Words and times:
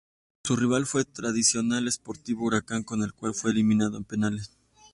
Su 0.43 0.55
rival 0.55 0.87
fue 0.87 1.01
el 1.01 1.07
tradicional 1.13 1.85
Sportivo 1.91 2.45
Huracán 2.47 2.81
con 2.81 3.03
el 3.03 3.13
cual 3.13 3.35
fue 3.35 3.51
eliminado 3.51 3.97
en 3.97 4.03
Penales. 4.03 4.49